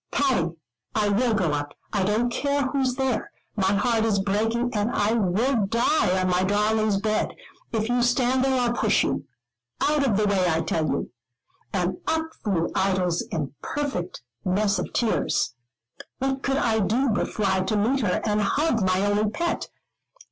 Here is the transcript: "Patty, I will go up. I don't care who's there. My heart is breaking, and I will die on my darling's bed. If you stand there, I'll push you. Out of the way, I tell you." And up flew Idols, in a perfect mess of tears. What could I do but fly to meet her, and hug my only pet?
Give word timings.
"Patty, 0.11 0.53
I 0.95 1.09
will 1.09 1.35
go 1.35 1.53
up. 1.53 1.75
I 1.93 2.01
don't 2.01 2.31
care 2.31 2.63
who's 2.63 2.95
there. 2.95 3.29
My 3.55 3.73
heart 3.73 4.03
is 4.03 4.17
breaking, 4.17 4.73
and 4.73 4.89
I 4.89 5.13
will 5.13 5.67
die 5.67 6.19
on 6.19 6.27
my 6.27 6.43
darling's 6.43 6.97
bed. 6.97 7.35
If 7.71 7.87
you 7.87 8.01
stand 8.01 8.43
there, 8.43 8.59
I'll 8.59 8.73
push 8.73 9.03
you. 9.03 9.25
Out 9.79 10.03
of 10.03 10.17
the 10.17 10.25
way, 10.25 10.47
I 10.49 10.61
tell 10.61 10.87
you." 10.89 11.11
And 11.71 11.97
up 12.07 12.33
flew 12.43 12.71
Idols, 12.73 13.21
in 13.31 13.41
a 13.43 13.49
perfect 13.67 14.23
mess 14.43 14.79
of 14.79 14.91
tears. 14.91 15.53
What 16.17 16.41
could 16.41 16.57
I 16.57 16.79
do 16.79 17.09
but 17.09 17.27
fly 17.27 17.59
to 17.59 17.77
meet 17.77 17.99
her, 17.99 18.21
and 18.25 18.41
hug 18.41 18.83
my 18.83 19.05
only 19.05 19.29
pet? 19.29 19.69